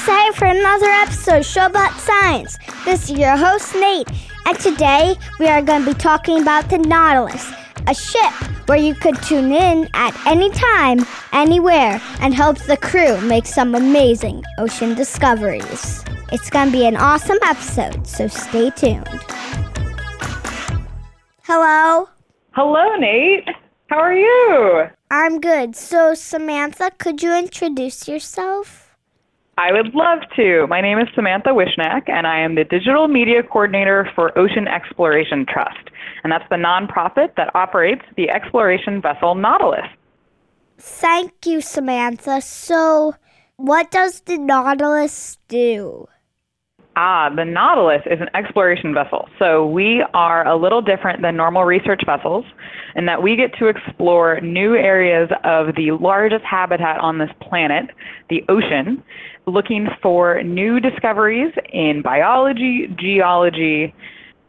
[0.00, 2.58] excited for another episode of Show About Science.
[2.86, 4.08] This is your host, Nate,
[4.46, 7.52] and today we are going to be talking about the Nautilus,
[7.86, 8.32] a ship
[8.66, 11.00] where you could tune in at any time,
[11.34, 16.02] anywhere, and help the crew make some amazing ocean discoveries.
[16.32, 19.06] It's going to be an awesome episode, so stay tuned.
[21.42, 22.08] Hello?
[22.52, 23.46] Hello, Nate.
[23.90, 24.88] How are you?
[25.10, 25.76] I'm good.
[25.76, 28.89] So, Samantha, could you introduce yourself?
[29.60, 30.66] I would love to.
[30.68, 35.44] My name is Samantha Wishnak, and I am the digital media coordinator for Ocean Exploration
[35.44, 35.90] Trust.
[36.24, 39.84] And that's the nonprofit that operates the exploration vessel Nautilus.
[40.78, 42.40] Thank you, Samantha.
[42.40, 43.14] So,
[43.56, 46.08] what does the Nautilus do?
[46.96, 49.28] Ah, the Nautilus is an exploration vessel.
[49.38, 52.44] So we are a little different than normal research vessels
[52.96, 57.90] in that we get to explore new areas of the largest habitat on this planet,
[58.28, 59.02] the ocean,
[59.46, 63.94] looking for new discoveries in biology, geology,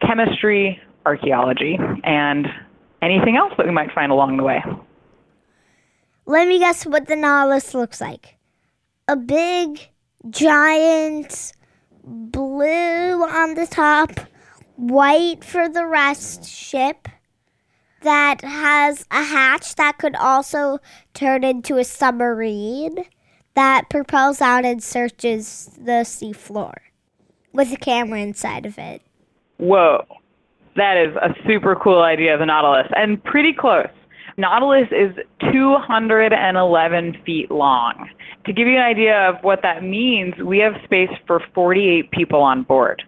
[0.00, 2.46] chemistry, archaeology, and
[3.02, 4.62] anything else that we might find along the way.
[6.26, 8.36] Let me guess what the Nautilus looks like.
[9.08, 9.88] A big,
[10.30, 11.52] giant,
[12.04, 14.10] blue on the top,
[14.76, 17.08] white for the rest ship
[18.02, 20.78] that has a hatch that could also
[21.14, 23.04] turn into a submarine
[23.54, 26.74] that propels out and searches the seafloor
[27.52, 29.02] with a camera inside of it.
[29.56, 30.04] Whoa.
[30.76, 33.88] That is a super cool idea of the Nautilus and pretty close.
[34.36, 35.12] Nautilus is
[35.52, 38.08] 211 feet long.
[38.48, 42.40] To give you an idea of what that means, we have space for 48 people
[42.40, 43.02] on board.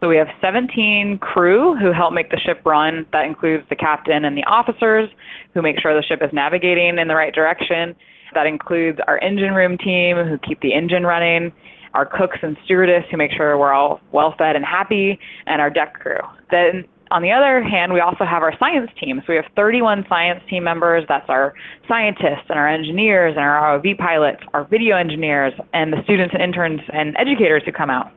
[0.00, 3.04] So we have 17 crew who help make the ship run.
[3.12, 5.10] That includes the captain and the officers
[5.52, 7.94] who make sure the ship is navigating in the right direction.
[8.32, 11.52] That includes our engine room team who keep the engine running,
[11.92, 15.68] our cooks and stewardess who make sure we're all well fed and happy, and our
[15.68, 16.20] deck crew.
[16.50, 19.20] Then on the other hand, we also have our science team.
[19.26, 21.04] So we have 31 science team members.
[21.08, 21.54] That's our
[21.88, 26.42] scientists and our engineers and our ROV pilots, our video engineers, and the students and
[26.42, 28.12] interns and educators who come out.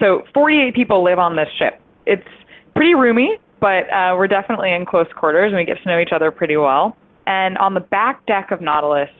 [0.00, 1.80] So 48 people live on this ship.
[2.06, 2.26] It's
[2.74, 6.12] pretty roomy, but uh, we're definitely in close quarters and we get to know each
[6.12, 6.96] other pretty well.
[7.26, 9.10] And on the back deck of Nautilus,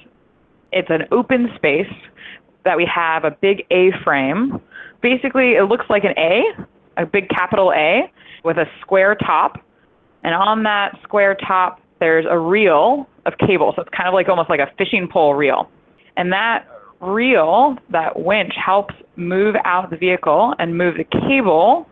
[0.72, 1.92] it's an open space
[2.64, 4.60] that we have a big A frame.
[5.02, 6.42] Basically, it looks like an A,
[6.96, 8.10] a big capital A
[8.44, 9.64] with a square top.
[10.24, 13.72] And on that square top, there's a reel of cable.
[13.76, 15.70] So it's kind of like almost like a fishing pole reel.
[16.16, 16.66] And that
[17.00, 21.88] reel, that winch, helps move out the vehicle and move the cable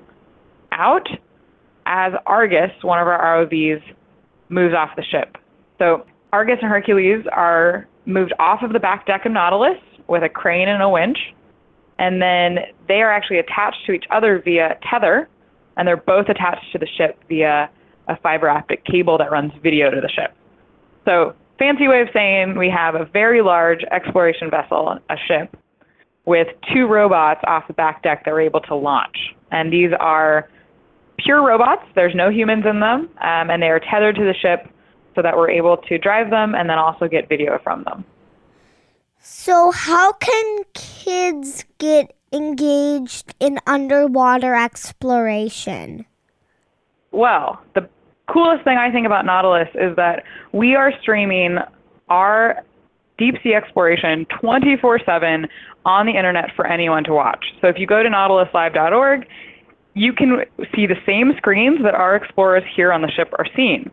[0.72, 1.08] out
[1.86, 3.82] as Argus, one of our ROVs,
[4.48, 5.36] moves off the ship.
[5.78, 10.28] So Argus and Hercules are moved off of the back deck of Nautilus with a
[10.28, 11.18] crane and a winch.
[12.00, 15.28] And then they are actually attached to each other via tether
[15.76, 17.70] and they're both attached to the ship via
[18.08, 20.34] a fiber optic cable that runs video to the ship.
[21.04, 25.56] So, fancy way of saying we have a very large exploration vessel, a ship,
[26.24, 29.16] with two robots off the back deck that we're able to launch.
[29.52, 30.48] And these are
[31.18, 34.68] pure robots, there's no humans in them, um, and they are tethered to the ship
[35.14, 38.04] so that we're able to drive them and then also get video from them.
[39.22, 46.06] So, how can kids get engaged in underwater exploration?
[47.12, 47.86] Well, the
[48.32, 51.58] coolest thing I think about Nautilus is that we are streaming
[52.08, 52.64] our
[53.18, 55.46] deep sea exploration 24 7
[55.84, 57.44] on the internet for anyone to watch.
[57.60, 59.26] So if you go to nautiluslive.org,
[59.92, 60.44] you can
[60.74, 63.90] see the same screens that our explorers here on the ship are seeing.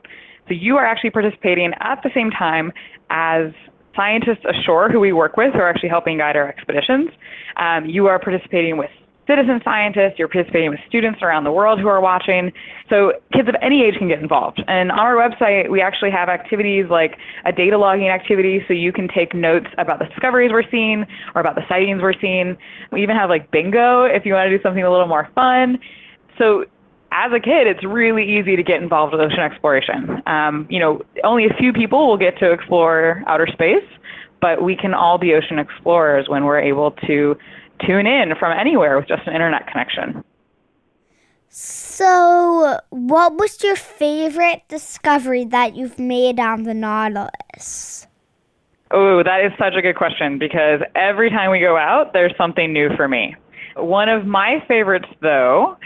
[0.47, 2.71] So you are actually participating at the same time
[3.09, 3.51] as
[3.97, 7.09] scientists ashore who we work with are actually helping guide our expeditions.
[7.57, 8.91] Um, you are participating with
[9.27, 12.51] citizen scientists, you're participating with students around the world who are watching.
[12.89, 14.63] So kids of any age can get involved.
[14.67, 18.93] And on our website, we actually have activities like a data logging activity so you
[18.93, 21.05] can take notes about the discoveries we're seeing
[21.35, 22.57] or about the sightings we're seeing.
[22.91, 25.77] We even have like bingo if you want to do something a little more fun.
[26.37, 26.63] So
[27.11, 30.21] as a kid, it's really easy to get involved with ocean exploration.
[30.27, 33.85] Um, you know, only a few people will get to explore outer space,
[34.41, 37.35] but we can all be ocean explorers when we're able to
[37.85, 40.23] tune in from anywhere with just an internet connection.
[41.49, 48.05] So, what was your favorite discovery that you've made on the Nautilus?
[48.91, 52.71] Oh, that is such a good question because every time we go out, there's something
[52.71, 53.35] new for me.
[53.75, 55.77] One of my favorites, though,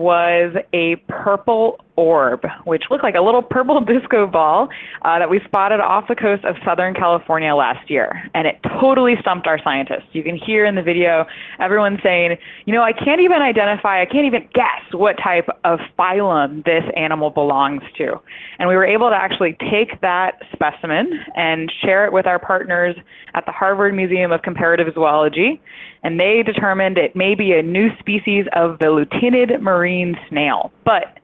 [0.00, 4.68] was a purple orb, which looked like a little purple disco ball
[5.02, 8.28] uh, that we spotted off the coast of Southern California last year.
[8.34, 10.08] And it totally stumped our scientists.
[10.12, 11.26] You can hear in the video
[11.58, 15.78] everyone saying, you know, I can't even identify, I can't even guess what type of
[15.98, 18.20] phylum this animal belongs to.
[18.58, 22.96] And we were able to actually take that specimen and share it with our partners
[23.34, 25.60] at the Harvard Museum of Comparative Zoology.
[26.02, 30.72] And they determined it may be a new species of velutinid marine snail.
[30.84, 31.18] But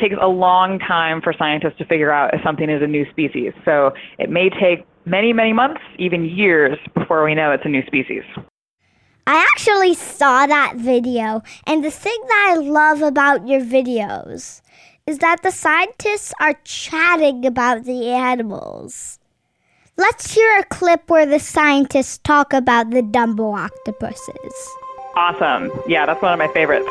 [0.00, 3.52] takes a long time for scientists to figure out if something is a new species.
[3.64, 7.84] So it may take many, many months, even years, before we know it's a new
[7.86, 8.22] species.
[9.26, 14.60] I actually saw that video, and the thing that I love about your videos
[15.06, 19.18] is that the scientists are chatting about the animals.
[19.96, 24.68] Let's hear a clip where the scientists talk about the Dumbo octopuses.
[25.14, 25.70] Awesome.
[25.86, 26.88] Yeah, that's one of my favorites.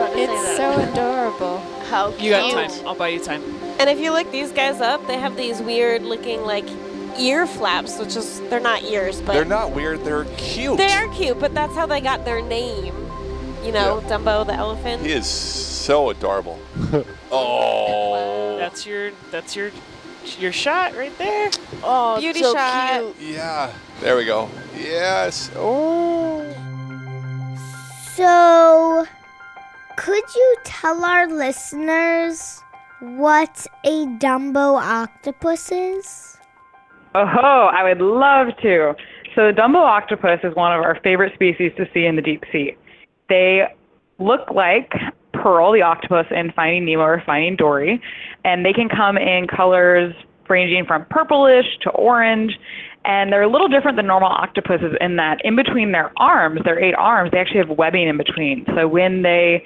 [0.00, 1.58] It's so adorable.
[1.90, 2.22] How cute.
[2.22, 2.86] You got time.
[2.86, 3.42] I'll buy you time.
[3.80, 6.64] And if you look these guys up, they have these weird looking like
[7.18, 10.04] ear flaps, which is they're not ears, but They're not weird.
[10.04, 10.78] They're cute.
[10.78, 11.38] they are cute.
[11.40, 12.94] But that's how they got their name.
[13.64, 14.08] You know, Yeah.
[14.18, 15.02] Dumbo the elephant.
[15.02, 16.58] He is so adorable.
[17.32, 18.56] oh.
[18.58, 19.70] That's your that's your
[20.38, 21.50] your shot right there.
[21.82, 23.00] Oh, Beauty so shot.
[23.00, 23.16] cute.
[23.34, 23.72] Yeah.
[24.00, 24.48] There we go.
[24.76, 25.50] Yes.
[25.56, 26.44] Oh.
[28.14, 29.06] So,
[30.08, 32.62] could you tell our listeners
[33.00, 36.38] what a Dumbo octopus is?
[37.14, 38.94] Oh, I would love to.
[39.34, 42.42] So the Dumbo octopus is one of our favorite species to see in the deep
[42.50, 42.74] sea.
[43.28, 43.64] They
[44.18, 44.92] look like
[45.34, 48.00] Pearl, the octopus in Finding Nemo or Finding Dory,
[48.46, 50.14] and they can come in colors
[50.48, 52.58] ranging from purplish to orange.
[53.04, 56.78] And they're a little different than normal octopuses in that in between their arms, their
[56.82, 58.66] eight arms, they actually have webbing in between.
[58.74, 59.64] So when they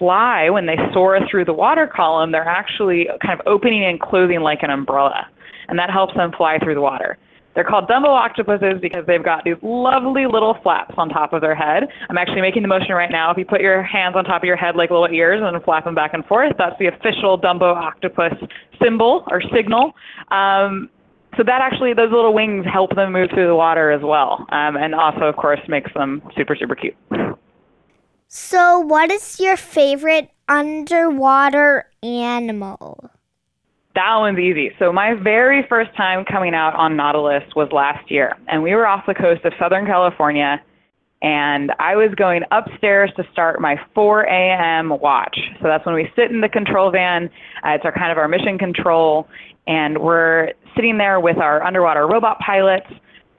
[0.00, 4.40] fly, when they soar through the water column, they're actually kind of opening and closing
[4.40, 5.28] like an umbrella.
[5.68, 7.18] And that helps them fly through the water.
[7.54, 11.54] They're called Dumbo octopuses because they've got these lovely little flaps on top of their
[11.54, 11.84] head.
[12.08, 13.30] I'm actually making the motion right now.
[13.30, 15.84] If you put your hands on top of your head like little ears and flap
[15.84, 18.32] them back and forth, that's the official Dumbo octopus
[18.82, 19.92] symbol or signal.
[20.30, 20.88] Um,
[21.36, 24.76] so that actually, those little wings help them move through the water as well, um,
[24.76, 26.96] and also, of course, makes them super, super cute.
[28.32, 33.10] So, what is your favorite underwater animal?
[33.96, 34.70] That one's easy.
[34.78, 38.86] So my very first time coming out on Nautilus was last year, and we were
[38.86, 40.62] off the coast of Southern California,
[41.22, 44.90] and I was going upstairs to start my 4 a.m.
[45.00, 45.36] watch.
[45.60, 47.28] So that's when we sit in the control van.
[47.66, 49.26] Uh, it's our kind of our mission control,
[49.66, 52.86] and we're sitting there with our underwater robot pilots,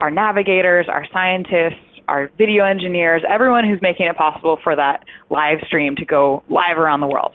[0.02, 5.58] our navigators, our scientists, our video engineers, everyone who's making it possible for that live
[5.66, 7.34] stream to go live around the world.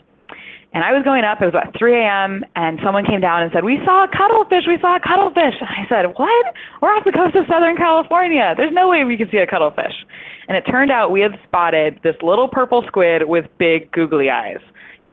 [0.74, 3.52] And I was going up, it was about 3 a.m., and someone came down and
[3.52, 5.56] said, We saw a cuttlefish, we saw a cuttlefish.
[5.60, 6.46] And I said, What?
[6.82, 8.54] We're off the coast of Southern California.
[8.56, 9.96] There's no way we could see a cuttlefish.
[10.48, 14.60] And it turned out we had spotted this little purple squid with big googly eyes.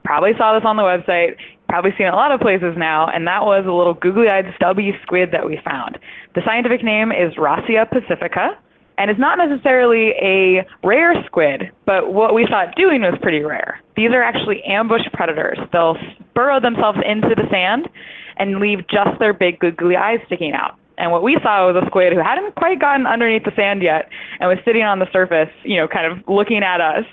[0.05, 1.37] Probably saw this on the website,
[1.69, 4.93] probably seen a lot of places now, and that was a little googly eyed stubby
[5.03, 5.99] squid that we found.
[6.35, 8.59] The scientific name is Rossia pacifica.
[8.96, 13.81] And it's not necessarily a rare squid, but what we it doing was pretty rare.
[13.96, 15.58] These are actually ambush predators.
[15.73, 15.96] They'll
[16.35, 17.88] burrow themselves into the sand
[18.37, 20.79] and leave just their big googly eyes sticking out.
[20.96, 24.08] And what we saw was a squid who hadn't quite gotten underneath the sand yet
[24.38, 27.05] and was sitting on the surface, you know, kind of looking at us.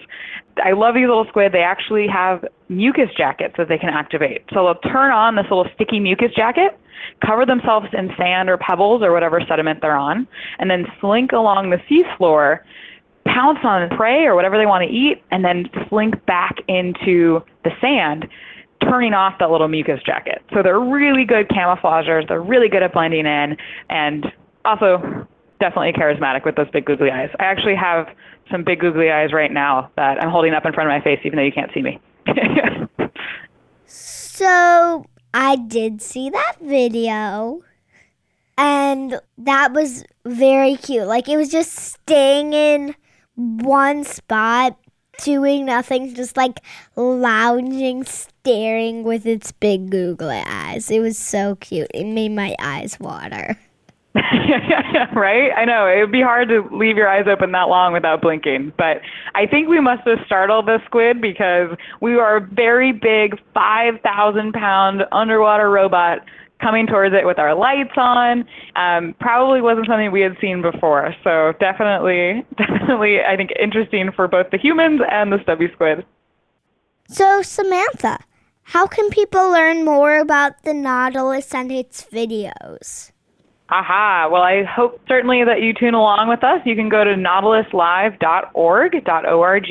[0.63, 1.51] I love these little squid.
[1.51, 4.43] They actually have mucus jackets that they can activate.
[4.53, 6.77] So they'll turn on this little sticky mucus jacket,
[7.25, 10.27] cover themselves in sand or pebbles or whatever sediment they're on,
[10.60, 12.60] and then slink along the seafloor,
[13.25, 17.72] pounce on prey or whatever they want to eat, and then slink back into the
[17.79, 18.27] sand,
[18.81, 20.41] turning off that little mucus jacket.
[20.53, 22.25] So they're really good camouflagers.
[22.27, 23.58] They're really good at blending in,
[23.89, 24.25] and
[24.65, 25.27] also
[25.60, 27.29] definitely charismatic with those big googly eyes.
[27.39, 28.08] I actually have
[28.50, 31.20] some big googly eyes right now that I'm holding up in front of my face,
[31.24, 32.00] even though you can't see me.
[35.33, 37.63] I did see that video.
[38.57, 41.07] And that was very cute.
[41.07, 42.95] Like, it was just staying in
[43.35, 44.77] one spot,
[45.23, 46.59] doing nothing, just like
[46.95, 50.91] lounging, staring with its big googly eyes.
[50.91, 51.89] It was so cute.
[51.93, 53.57] It made my eyes water.
[55.15, 55.51] right?
[55.55, 55.87] I know.
[55.87, 58.73] It would be hard to leave your eyes open that long without blinking.
[58.77, 59.01] But
[59.35, 61.69] I think we must have startled the squid because
[62.01, 66.19] we were a very big 5,000 pound underwater robot
[66.61, 68.45] coming towards it with our lights on.
[68.75, 71.15] Um, probably wasn't something we had seen before.
[71.23, 76.05] So definitely, definitely, I think interesting for both the humans and the stubby squid.
[77.07, 78.19] So, Samantha,
[78.63, 83.11] How can people learn more about the Nautilus and its videos?
[83.71, 84.27] Aha.
[84.29, 86.59] Well, I hope certainly that you tune along with us.
[86.65, 89.67] You can go to nautiluslive.org, .org,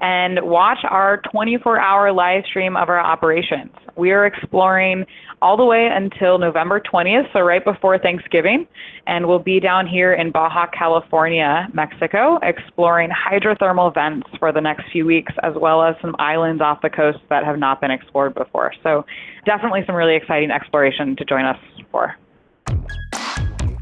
[0.00, 3.70] and watch our 24-hour live stream of our operations.
[3.96, 5.06] We are exploring
[5.42, 8.66] all the way until November 20th, so right before Thanksgiving,
[9.06, 14.90] and we'll be down here in Baja California, Mexico, exploring hydrothermal vents for the next
[14.90, 18.34] few weeks, as well as some islands off the coast that have not been explored
[18.34, 18.72] before.
[18.82, 19.04] So
[19.46, 21.58] definitely some really exciting exploration to join us
[21.92, 22.16] for.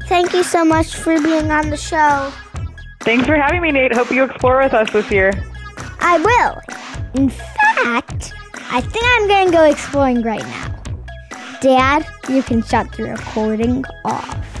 [0.09, 2.33] Thank you so much for being on the show.
[3.01, 3.93] Thanks for having me, Nate.
[3.93, 5.31] Hope you explore with us this year.
[5.99, 6.59] I will.
[7.13, 8.33] In fact,
[8.71, 10.81] I think I'm going to go exploring right now.
[11.61, 14.58] Dad, you can shut the recording off.